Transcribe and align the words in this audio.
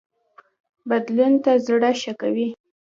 بدلون 0.89 1.33
ته 1.43 1.51
زړه 1.65 1.91
ښه 2.01 2.13
کوي 2.21 2.47